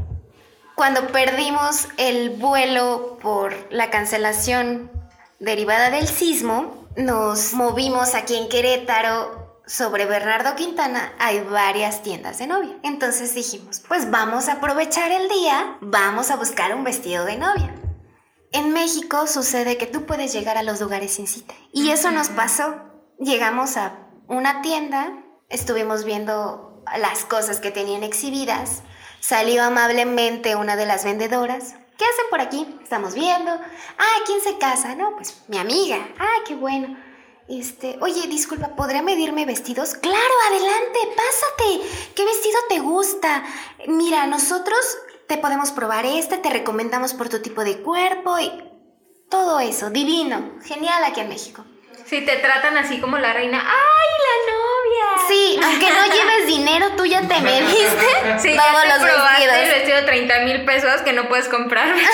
[0.75, 4.91] cuando perdimos el vuelo por la cancelación
[5.39, 12.47] derivada del sismo, nos movimos aquí en Querétaro sobre Bernardo Quintana hay varias tiendas de
[12.47, 12.77] novia.
[12.83, 17.75] Entonces dijimos, pues vamos a aprovechar el día, vamos a buscar un vestido de novia.
[18.53, 21.55] En México sucede que tú puedes llegar a los lugares sin cita.
[21.73, 22.75] Y eso nos pasó.
[23.19, 25.13] Llegamos a una tienda,
[25.49, 28.83] estuvimos viendo las cosas que tenían exhibidas.
[29.21, 31.77] Salió amablemente una de las vendedoras.
[32.01, 32.67] ¿Qué hacen por aquí?
[32.83, 33.51] Estamos viendo.
[33.51, 34.95] Ah, ¿quién se casa?
[34.95, 35.99] No, pues mi amiga.
[36.19, 36.97] Ah, qué bueno.
[37.47, 39.97] Este, oye, disculpa, ¿podría medirme vestidos?
[39.97, 42.15] Claro, adelante, pásate.
[42.15, 43.45] ¿Qué vestido te gusta?
[43.87, 44.81] Mira, nosotros
[45.29, 48.51] te podemos probar este, te recomendamos por tu tipo de cuerpo y
[49.29, 51.67] todo eso, divino, genial aquí en México.
[52.07, 54.53] Si te tratan así como la reina, ¡ay, la
[55.29, 58.07] Sí, aunque no lleves dinero, tú ya te mediste
[58.39, 59.57] Sí, todos ya te los vestidos.
[59.57, 61.95] el vestido de 30 mil pesos que no puedes comprar.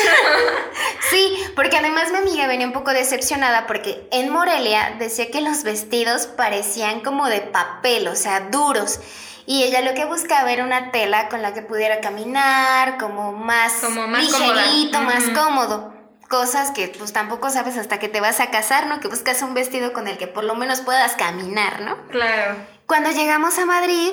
[1.11, 5.63] Sí, porque además mi amiga venía un poco decepcionada porque en Morelia decía que los
[5.63, 8.99] vestidos parecían como de papel, o sea, duros.
[9.47, 13.75] Y ella lo que buscaba era una tela con la que pudiera caminar, como más,
[13.75, 15.15] Como más ligerito, cómoda.
[15.15, 15.95] más cómodo.
[16.29, 19.01] Cosas que pues tampoco sabes hasta que te vas a casar, ¿no?
[19.01, 21.97] Que buscas un vestido con el que por lo menos puedas caminar, ¿no?
[22.09, 22.57] claro.
[22.87, 24.13] Cuando llegamos a Madrid,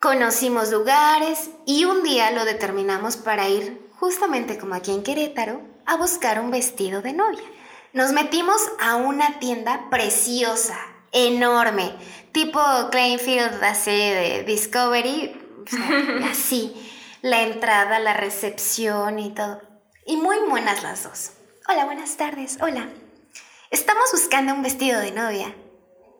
[0.00, 5.96] conocimos lugares y un día lo determinamos para ir, justamente como aquí en Querétaro, a
[5.96, 7.44] buscar un vestido de novia.
[7.92, 10.76] Nos metimos a una tienda preciosa,
[11.12, 11.94] enorme,
[12.32, 16.74] tipo Kleinfield, así de Discovery, o sea, así.
[17.22, 19.62] La entrada, la recepción y todo.
[20.06, 21.30] Y muy buenas las dos.
[21.66, 22.58] Hola, buenas tardes.
[22.60, 22.88] Hola.
[23.70, 25.54] Estamos buscando un vestido de novia.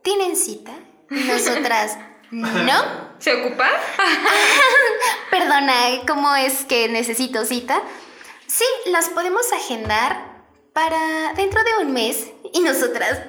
[0.02, 0.72] ¿Tienen cita?
[1.10, 1.98] Nosotras,
[2.30, 3.14] no.
[3.18, 3.68] ¿Se ocupa?
[5.30, 5.74] Perdona,
[6.06, 7.82] ¿cómo es que necesito cita?
[8.46, 12.28] Sí, las podemos agendar para dentro de un mes.
[12.54, 13.20] Y nosotras,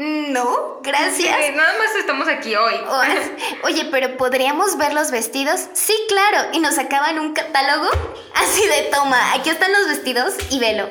[0.00, 1.36] no, gracias.
[1.36, 2.72] Sí, nada más estamos aquí hoy.
[3.64, 5.66] Oye, pero ¿podríamos ver los vestidos?
[5.74, 6.48] Sí, claro.
[6.54, 7.90] Y nos sacaban un catálogo
[8.34, 9.34] así de toma.
[9.34, 10.88] Aquí están los vestidos y velo.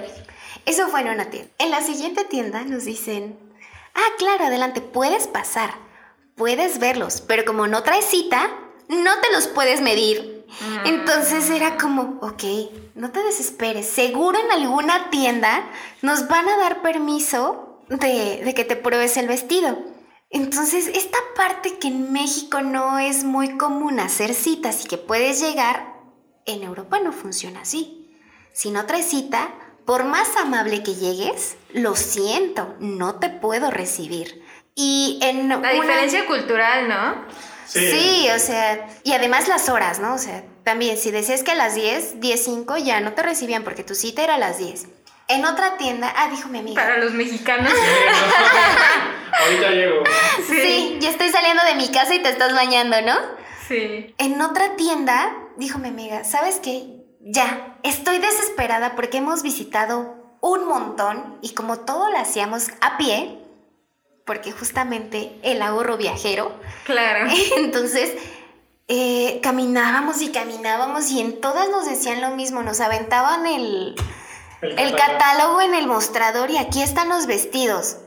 [0.67, 1.49] Eso fue en una tienda.
[1.57, 3.39] En la siguiente tienda nos dicen,
[3.95, 5.73] ah, claro, adelante, puedes pasar.
[6.35, 8.51] Puedes verlos, pero como no traes cita,
[8.89, 10.45] no te los puedes medir.
[10.85, 12.43] Entonces era como, ok,
[12.93, 13.87] no te desesperes.
[13.87, 15.63] Seguro en alguna tienda
[16.03, 19.77] nos van a dar permiso de, de que te pruebes el vestido.
[20.29, 25.39] Entonces, esta parte que en México no es muy común hacer citas y que puedes
[25.41, 25.95] llegar,
[26.45, 28.15] en Europa no funciona así.
[28.53, 29.49] Si no traes cita,
[29.85, 34.43] por más amable que llegues, lo siento, no te puedo recibir.
[34.75, 37.25] Y en La una- diferencia cultural, ¿no?
[37.65, 38.27] Sí.
[38.35, 40.15] o sea, y además las horas, ¿no?
[40.15, 43.83] O sea, también si decías que a las 10, 10.05 ya no te recibían porque
[43.83, 44.87] tu cita era a las 10.
[45.29, 46.81] En otra tienda, ah, dijo mi amiga.
[46.81, 47.71] Para los mexicanos.
[49.41, 50.03] Ahorita llego.
[50.47, 53.13] Sí, ya estoy saliendo de mi casa y te estás bañando, ¿no?
[53.67, 54.13] Sí.
[54.17, 57.03] En otra tienda, dijo mi amiga, ¿sabes qué?
[57.21, 63.37] Ya, estoy desesperada porque hemos visitado un montón y como todo lo hacíamos a pie,
[64.25, 67.29] porque justamente el ahorro viajero, Claro.
[67.57, 68.13] entonces
[68.87, 73.95] eh, caminábamos y caminábamos y en todas nos decían lo mismo, nos aventaban el,
[74.61, 77.97] el catálogo en el mostrador y aquí están los vestidos,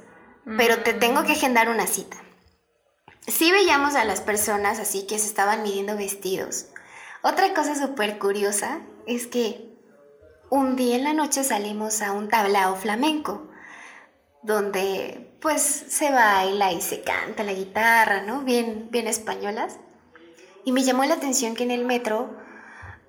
[0.56, 2.16] pero te tengo que agendar una cita.
[3.26, 6.66] Sí veíamos a las personas así que se estaban midiendo vestidos.
[7.22, 9.72] Otra cosa súper curiosa es que
[10.50, 13.48] un día en la noche salimos a un tablao flamenco,
[14.42, 18.42] donde pues se baila y se canta la guitarra, ¿no?
[18.42, 19.78] Bien, bien españolas.
[20.64, 22.36] Y me llamó la atención que en el metro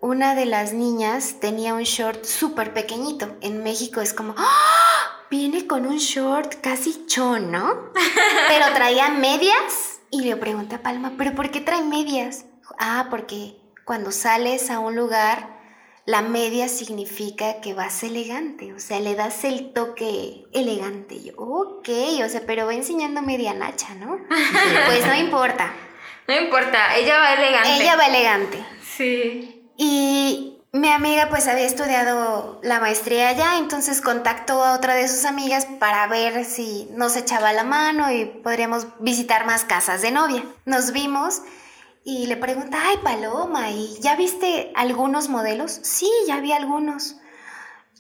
[0.03, 3.37] una de las niñas tenía un short súper pequeñito.
[3.39, 5.27] En México es como, ¡Ah!
[5.31, 7.93] Viene con un short casi chon, ¿no?
[8.49, 10.01] Pero traía medias.
[10.11, 12.45] Y le pregunté a Palma, ¿pero por qué trae medias?
[12.77, 15.57] Ah, porque cuando sales a un lugar,
[16.05, 18.73] la media significa que vas elegante.
[18.73, 21.23] O sea, le das el toque elegante.
[21.23, 21.89] Yo, ok,
[22.23, 24.19] o sea, pero va enseñando media nacha, ¿no?
[24.85, 25.73] Pues no importa.
[26.27, 27.81] No importa, ella va elegante.
[27.81, 28.65] Ella va elegante.
[28.83, 29.52] Sí.
[29.77, 35.23] Y mi amiga pues había estudiado la maestría allá, entonces contactó a otra de sus
[35.25, 40.43] amigas para ver si nos echaba la mano y podríamos visitar más casas de novia.
[40.65, 41.43] Nos vimos
[42.03, 45.79] y le pregunta, ay Paloma, ¿y ya viste algunos modelos?
[45.83, 47.17] Sí, ya vi algunos.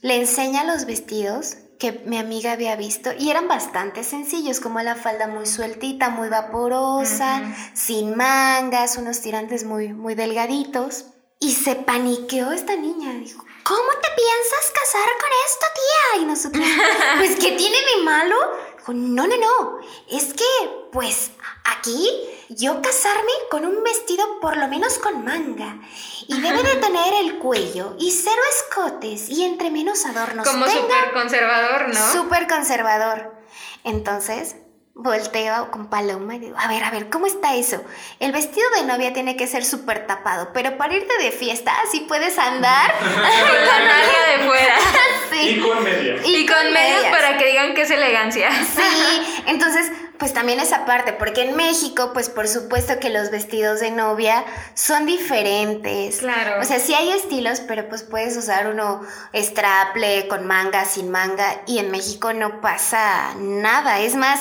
[0.01, 4.95] Le enseña los vestidos que mi amiga había visto y eran bastante sencillos, como la
[4.95, 7.41] falda muy sueltita, muy vaporosa,
[7.73, 11.12] sin mangas, unos tirantes muy, muy delgaditos.
[11.43, 13.11] Y se paniqueó esta niña.
[13.15, 16.21] Dijo, ¿cómo te piensas casar con esto, tía?
[16.21, 16.65] Y nosotros,
[17.17, 18.35] pues, ¿qué tiene de malo?
[18.77, 19.79] Dijo, no, no, no.
[20.09, 20.45] Es que,
[20.93, 21.31] pues,
[21.65, 22.09] aquí
[22.47, 25.81] yo casarme con un vestido por lo menos con manga.
[26.27, 31.11] Y debe de tener el cuello y cero escotes y entre menos adornos Como súper
[31.11, 32.11] conservador, ¿no?
[32.13, 33.35] Súper conservador.
[33.83, 34.55] Entonces,
[34.95, 37.83] volteo con Paloma y digo, a ver, a ver, ¿cómo está eso?
[38.19, 42.01] El vestido de novia tiene que ser súper tapado, pero para irte de fiesta, así
[42.01, 42.93] puedes andar.
[42.99, 44.75] con la nalga de fuera.
[45.31, 45.49] sí.
[45.49, 46.21] Y con medias.
[46.27, 48.51] Y, con medias para que digan que es elegancia.
[48.51, 53.79] Sí, entonces, pues también esa parte, porque en México, pues por supuesto que los vestidos
[53.79, 56.17] de novia son diferentes.
[56.17, 56.61] Claro.
[56.61, 59.01] O sea, sí hay estilos, pero pues puedes usar uno
[59.33, 63.99] straple, con manga, sin manga, y en México no pasa nada.
[63.99, 64.39] Es más,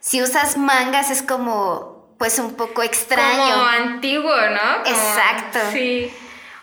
[0.00, 3.52] si usas mangas es como, pues un poco extraño.
[3.54, 4.82] Como antiguo, ¿no?
[4.84, 5.58] Como- Exacto.
[5.72, 6.10] Sí.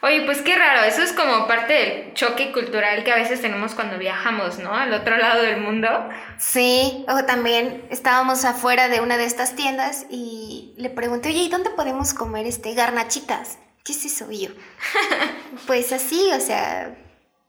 [0.02, 3.74] Oye, pues qué raro, eso es como parte del choque cultural que a veces tenemos
[3.74, 4.72] cuando viajamos, ¿no?
[4.76, 5.90] Al otro lado del mundo.
[6.38, 11.50] Sí, o también estábamos afuera de una de estas tiendas y le pregunté, oye, ¿y
[11.50, 13.58] dónde podemos comer este garnachitas?
[13.84, 14.30] ¿Qué es eso?
[14.32, 14.52] Y yo,
[15.66, 16.96] pues así, o sea,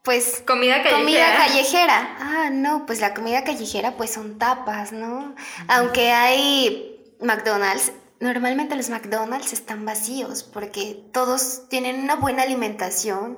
[0.03, 0.97] pues Comida callejera.
[0.99, 2.17] comida callejera.
[2.19, 5.35] Ah, no, pues la comida callejera pues son tapas, ¿no?
[5.67, 13.37] Aunque hay McDonald's, normalmente los McDonald's están vacíos porque todos tienen una buena alimentación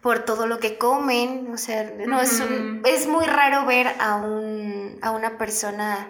[0.00, 4.16] por todo lo que comen, o sea, no es un- es muy raro ver a
[4.16, 6.08] un a una persona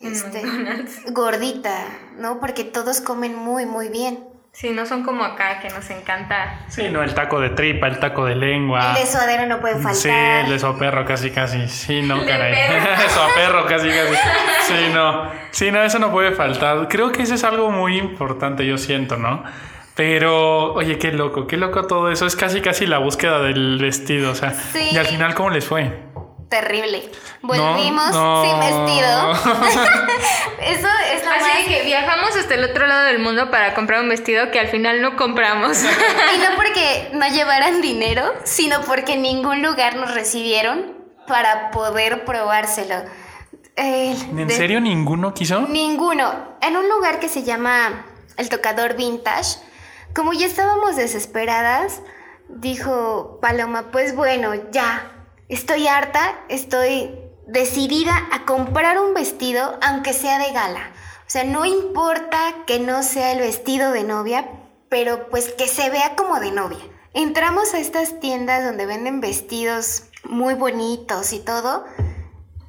[0.00, 1.12] este McDonald's.
[1.12, 1.76] gordita,
[2.16, 2.40] ¿no?
[2.40, 4.24] Porque todos comen muy muy bien.
[4.54, 6.60] Sí, no son como acá que nos encanta.
[6.68, 8.92] Sí, no, el taco de tripa, el taco de lengua.
[8.92, 9.94] El de suadero no puede faltar.
[9.94, 11.66] Sí, el de perro casi casi.
[11.66, 12.54] Sí, no, caray.
[12.54, 12.86] perro.
[13.34, 14.14] perro casi casi.
[14.62, 15.28] Sí, no.
[15.50, 16.86] Sí, no, eso no puede faltar.
[16.86, 19.42] Creo que eso es algo muy importante, yo siento, ¿no?
[19.96, 22.24] Pero, oye, qué loco, qué loco todo eso.
[22.24, 24.52] Es casi casi la búsqueda del vestido, o sea.
[24.52, 24.90] Sí.
[24.92, 25.90] Y al final, ¿cómo les fue?
[26.54, 27.10] Terrible.
[27.42, 28.44] Volvimos no.
[28.44, 29.32] sin vestido.
[30.62, 33.74] Eso es lo Así más de que viajamos hasta el otro lado del mundo para
[33.74, 35.82] comprar un vestido que al final no compramos.
[36.34, 40.94] Y no porque no llevaran dinero, sino porque en ningún lugar nos recibieron
[41.26, 43.02] para poder probárselo.
[43.74, 45.62] Eh, ¿En de- serio ninguno quiso?
[45.62, 46.56] Ninguno.
[46.60, 49.58] En un lugar que se llama el Tocador Vintage,
[50.14, 52.00] como ya estábamos desesperadas,
[52.48, 55.10] dijo Paloma, pues bueno, ya,
[55.48, 60.92] estoy harta, estoy decidida a comprar un vestido, aunque sea de gala.
[61.26, 64.48] O sea, no importa que no sea el vestido de novia,
[64.88, 66.78] pero pues que se vea como de novia.
[67.12, 71.84] Entramos a estas tiendas donde venden vestidos muy bonitos y todo.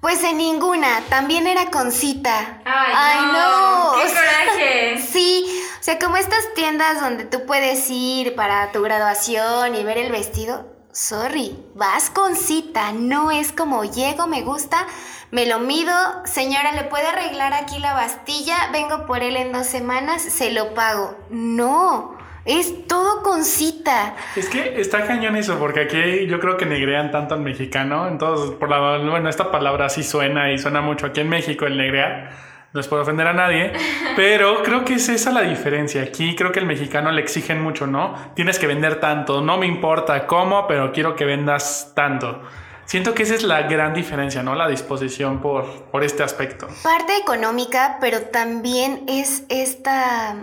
[0.02, 2.62] Pues en ninguna, también era con cita.
[2.64, 5.02] Ay, no, qué o sea, coraje.
[5.12, 9.98] Sí, o sea, como estas tiendas donde tú puedes ir para tu graduación y ver
[9.98, 10.75] el vestido.
[10.96, 14.88] Sorry, vas con cita, no es como llego, me gusta,
[15.30, 15.92] me lo mido,
[16.24, 18.70] señora, ¿le puede arreglar aquí la bastilla?
[18.72, 21.18] Vengo por él en dos semanas, se lo pago.
[21.30, 24.16] No, es todo con cita.
[24.38, 28.08] Es que está cañón eso, porque aquí yo creo que negrean tanto al mexicano.
[28.08, 31.78] Entonces, por la, bueno, esta palabra sí suena y suena mucho aquí en México el
[31.78, 32.32] negrear.
[32.76, 33.72] No es por ofender a nadie,
[34.18, 36.02] pero creo que es esa la diferencia.
[36.02, 38.34] Aquí creo que el mexicano le exigen mucho, ¿no?
[38.36, 42.42] Tienes que vender tanto, no me importa cómo, pero quiero que vendas tanto.
[42.84, 44.56] Siento que esa es la gran diferencia, ¿no?
[44.56, 46.68] La disposición por, por este aspecto.
[46.84, 50.36] Parte económica, pero también es esta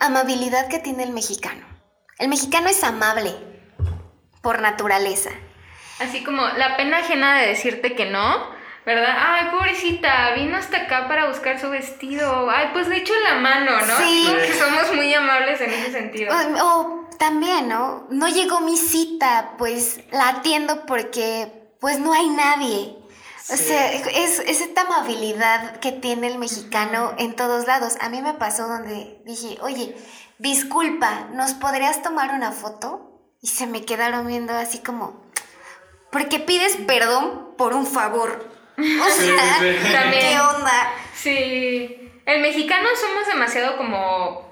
[0.00, 1.64] amabilidad que tiene el mexicano.
[2.18, 3.30] El mexicano es amable
[4.42, 5.30] por naturaleza.
[6.00, 8.55] Así como la pena ajena de decirte que no,
[8.86, 9.16] ¿verdad?
[9.18, 12.48] Ay, pobrecita, vino hasta acá para buscar su vestido.
[12.48, 13.98] Ay, pues le echo la mano, ¿no?
[13.98, 14.24] Sí.
[14.26, 16.32] Como que somos muy amables en ese sentido.
[16.32, 18.06] O, o también, ¿no?
[18.10, 22.96] No llegó mi cita, pues la atiendo porque pues no hay nadie.
[23.48, 27.94] O sea, es, es esta amabilidad que tiene el mexicano en todos lados.
[28.00, 29.96] A mí me pasó donde dije, oye,
[30.38, 33.20] disculpa, ¿nos podrías tomar una foto?
[33.40, 35.22] Y se me quedaron viendo así como,
[36.10, 38.55] porque pides perdón por un favor.
[38.78, 39.92] O sea, sí, sí.
[39.92, 40.22] También.
[40.22, 40.92] ¿qué onda?
[41.14, 42.10] Sí.
[42.26, 44.46] El mexicano somos demasiado como.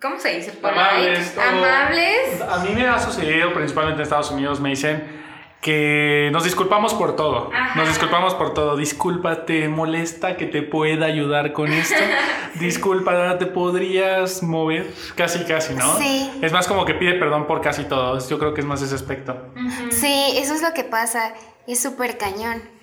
[0.00, 0.52] ¿Cómo se dice?
[0.52, 1.42] Polite, todo.
[1.42, 2.40] Amables.
[2.48, 5.16] A mí me ha sucedido, principalmente en Estados Unidos, me dicen
[5.62, 7.50] que nos disculpamos por todo.
[7.52, 7.74] Ajá.
[7.74, 8.76] Nos disculpamos por todo.
[8.76, 11.96] Disculpa, ¿te molesta que te pueda ayudar con esto?
[12.54, 14.86] Disculpa, ¿te podrías mover?
[15.16, 15.96] Casi, casi, ¿no?
[15.96, 16.30] Sí.
[16.40, 18.16] Es más como que pide perdón por casi todo.
[18.28, 19.36] Yo creo que es más ese aspecto.
[19.90, 21.32] Sí, eso es lo que pasa.
[21.66, 22.75] Es súper cañón.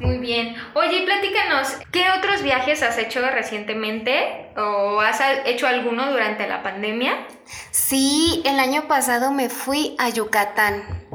[0.00, 0.56] Muy bien.
[0.74, 4.50] Oye, platícanos, ¿qué otros viajes has hecho recientemente?
[4.56, 7.26] ¿O has hecho alguno durante la pandemia?
[7.70, 11.06] Sí, el año pasado me fui a Yucatán.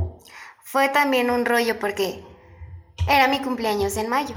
[0.63, 2.23] Fue también un rollo porque
[3.09, 4.35] era mi cumpleaños en mayo.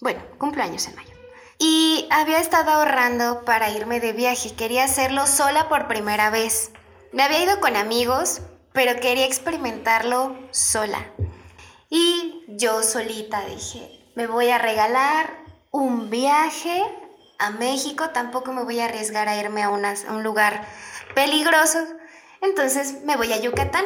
[0.00, 1.14] Bueno, cumpleaños en mayo.
[1.58, 4.54] Y había estado ahorrando para irme de viaje.
[4.54, 6.70] Quería hacerlo sola por primera vez.
[7.12, 10.98] Me había ido con amigos, pero quería experimentarlo sola.
[11.94, 15.28] Y yo solita dije, me voy a regalar
[15.70, 16.82] un viaje
[17.38, 20.66] a México, tampoco me voy a arriesgar a irme a, a un lugar
[21.14, 21.84] peligroso,
[22.40, 23.84] entonces me voy a Yucatán.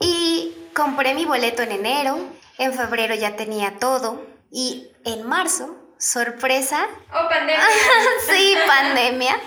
[0.00, 2.18] Y compré mi boleto en enero,
[2.56, 6.86] en febrero ya tenía todo y en marzo, sorpresa.
[7.12, 7.60] Oh, pandemia.
[8.30, 9.38] sí, pandemia.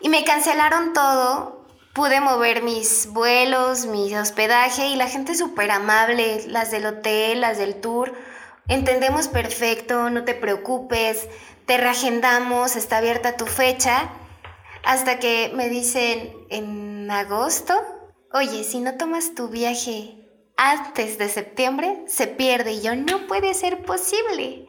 [0.00, 1.61] Y me cancelaron todo.
[1.92, 7.58] Pude mover mis vuelos, mi hospedaje y la gente súper amable, las del hotel, las
[7.58, 8.14] del tour.
[8.66, 11.28] Entendemos perfecto, no te preocupes,
[11.66, 14.10] te reagendamos, está abierta tu fecha.
[14.84, 17.74] Hasta que me dicen en agosto,
[18.32, 20.16] oye, si no tomas tu viaje
[20.56, 22.72] antes de septiembre, se pierde.
[22.72, 24.66] Y yo, no puede ser posible.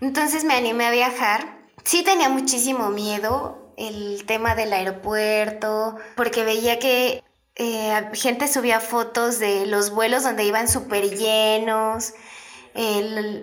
[0.00, 1.68] Entonces me animé a viajar.
[1.84, 7.22] Sí tenía muchísimo miedo el tema del aeropuerto, porque veía que
[7.56, 12.14] eh, gente subía fotos de los vuelos donde iban súper llenos,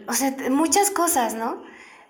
[0.07, 1.63] o sea, muchas cosas, ¿no?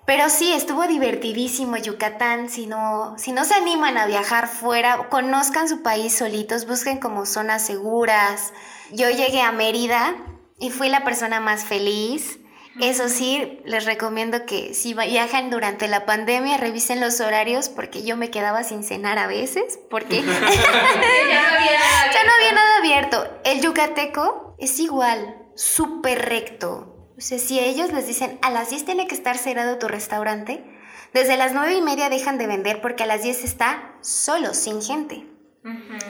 [0.06, 2.50] Pero sí, estuvo divertidísimo Yucatán.
[2.50, 7.26] Si no, si no se animan a viajar fuera, conozcan su país solitos, busquen como
[7.26, 8.52] zonas seguras.
[8.92, 10.16] Yo llegué a Mérida
[10.60, 12.40] y fui la persona más feliz.
[12.80, 18.16] Eso sí, les recomiendo que si viajan durante la pandemia, revisen los horarios porque yo
[18.16, 22.78] me quedaba sin cenar a veces, porque ya, no había nada ya no había nada
[22.78, 23.42] abierto.
[23.44, 26.92] El yucateco es igual, súper recto
[27.22, 30.64] o sea, si ellos les dicen a las 10 tiene que estar cerrado tu restaurante,
[31.14, 34.82] desde las 9 y media dejan de vender porque a las 10 está solo, sin
[34.82, 35.28] gente.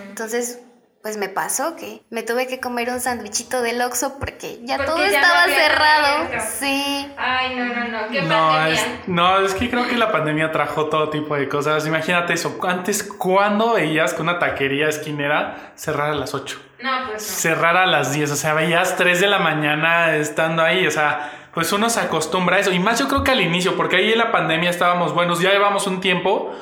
[0.08, 0.60] Entonces,
[1.02, 5.04] pues me pasó que me tuve que comer un sandwichito del Oxxo porque ya todo
[5.04, 6.28] estaba cerrado.
[6.60, 7.12] Sí.
[7.18, 8.08] Ay, no, no, no.
[8.12, 8.74] ¿Qué No pandemia?
[8.74, 11.88] es, no, es que creo que la pandemia trajo todo tipo de cosas.
[11.88, 12.58] Imagínate eso.
[12.68, 16.60] Antes, ¿cuándo veías que una taquería esquinera cerrara a las 8?
[16.82, 17.36] No, pues no.
[17.36, 18.32] Cerrara a las 10.
[18.32, 20.86] O sea, veías 3 de la mañana estando ahí.
[20.86, 22.72] O sea, pues uno se acostumbra a eso.
[22.72, 25.50] Y más yo creo que al inicio, porque ahí en la pandemia estábamos buenos, ya
[25.52, 26.54] llevamos un tiempo,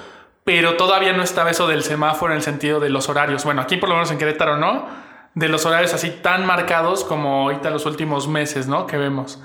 [0.50, 3.44] pero todavía no estaba eso del semáforo en el sentido de los horarios.
[3.44, 4.88] Bueno, aquí por lo menos en Querétaro, ¿no?
[5.36, 8.88] De los horarios así tan marcados como ahorita los últimos meses, ¿no?
[8.88, 9.40] Que vemos.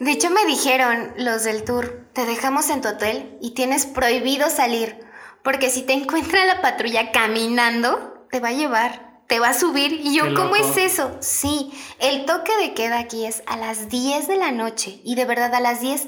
[0.00, 4.50] De hecho, me dijeron los del tour, te dejamos en tu hotel y tienes prohibido
[4.50, 5.00] salir,
[5.42, 9.92] porque si te encuentra la patrulla caminando, te va a llevar, te va a subir.
[9.92, 11.16] Y yo, ¿cómo es eso?
[11.20, 15.24] Sí, el toque de queda aquí es a las 10 de la noche y de
[15.24, 16.06] verdad a las 10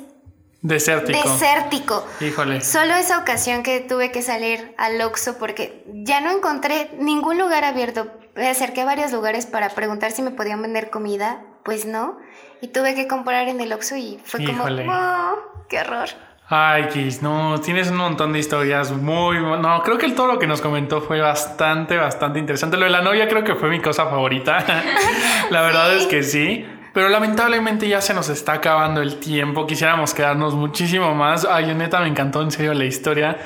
[0.63, 1.19] Desértico.
[1.19, 2.07] desértico.
[2.21, 2.61] Híjole.
[2.61, 7.65] Solo esa ocasión que tuve que salir al Oxxo porque ya no encontré ningún lugar
[7.65, 8.07] abierto.
[8.37, 12.17] Me acerqué a varios lugares para preguntar si me podían vender comida, pues no.
[12.61, 14.87] Y tuve que comprar en el Oxxo y fue Híjole.
[14.87, 16.09] como, ¡oh, qué horror!
[16.49, 19.41] Ay, Kiss, no, tienes un montón de historias muy...
[19.41, 22.77] No, creo que el todo lo que nos comentó fue bastante, bastante interesante.
[22.77, 24.65] Lo de la novia creo que fue mi cosa favorita.
[25.51, 26.67] la verdad es que sí.
[26.93, 29.67] Pero lamentablemente ya se nos está acabando el tiempo.
[29.67, 31.47] Quisiéramos quedarnos muchísimo más.
[31.47, 33.39] Ay, neta, me encantó en serio la historia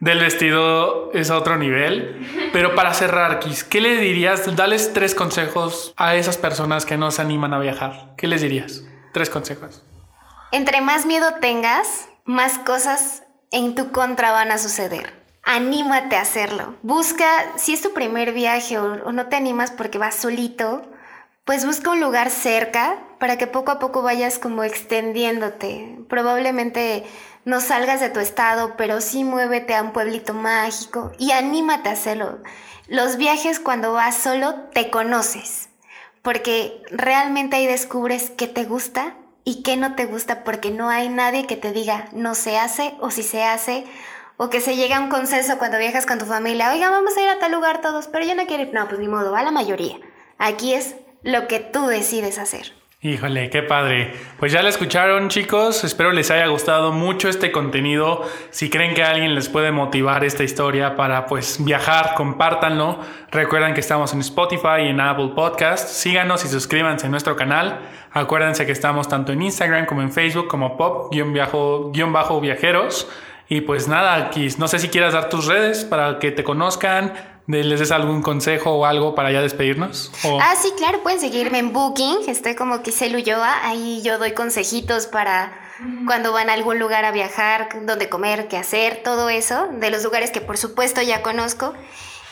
[0.00, 1.10] del vestido.
[1.12, 2.50] Es a otro nivel.
[2.52, 4.56] Pero para cerrar, Kiss, ¿qué le dirías?
[4.56, 8.14] Dales tres consejos a esas personas que no se animan a viajar.
[8.16, 8.82] ¿Qué les dirías?
[9.12, 9.84] Tres consejos.
[10.52, 15.12] Entre más miedo tengas, más cosas en tu contra van a suceder.
[15.42, 16.74] Anímate a hacerlo.
[16.82, 17.26] Busca,
[17.56, 20.82] si es tu primer viaje o, o no te animas porque vas solito,
[21.46, 26.00] pues busca un lugar cerca para que poco a poco vayas como extendiéndote.
[26.08, 27.04] Probablemente
[27.44, 31.92] no salgas de tu estado, pero sí muévete a un pueblito mágico y anímate a
[31.92, 32.40] hacerlo.
[32.88, 35.68] Los viajes cuando vas solo te conoces,
[36.20, 41.08] porque realmente ahí descubres qué te gusta y qué no te gusta, porque no hay
[41.08, 43.84] nadie que te diga no se hace o si se hace.
[44.38, 47.22] O que se llegue a un consenso cuando viajas con tu familia, oiga, vamos a
[47.22, 48.74] ir a tal lugar todos, pero yo no quiero ir.
[48.74, 49.98] No, pues ni modo, va la mayoría.
[50.36, 52.72] Aquí es lo que tú decides hacer.
[53.02, 54.14] Híjole, qué padre.
[54.38, 58.22] Pues ya la escucharon chicos, espero les haya gustado mucho este contenido.
[58.50, 62.98] Si creen que alguien les puede motivar esta historia para pues viajar, compártanlo.
[63.30, 65.88] Recuerden que estamos en Spotify y en Apple Podcast.
[65.88, 67.80] Síganos y suscríbanse a nuestro canal.
[68.12, 73.08] Acuérdense que estamos tanto en Instagram como en Facebook como pop-viajeros.
[73.48, 77.12] Y pues nada, no sé si quieras dar tus redes para que te conozcan,
[77.48, 80.12] les des algún consejo o algo para ya despedirnos.
[80.24, 82.28] O- Ah, sí, claro, pueden seguirme en Booking.
[82.28, 83.66] Estoy como Kisel Ulloa.
[83.66, 85.52] Ahí yo doy consejitos para
[86.06, 89.68] cuando van a algún lugar a viajar, dónde comer, qué hacer, todo eso.
[89.72, 91.74] De los lugares que por supuesto ya conozco.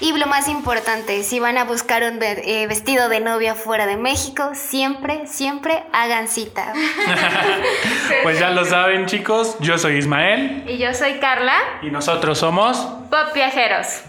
[0.01, 3.97] Y lo más importante, si van a buscar un eh, vestido de novia fuera de
[3.97, 6.73] México, siempre, siempre hagan cita.
[8.25, 12.79] Pues ya lo saben chicos, yo soy Ismael Y yo soy Carla, y nosotros somos...
[13.11, 14.03] Pop Viajeros.